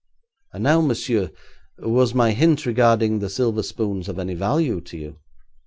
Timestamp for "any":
4.17-4.33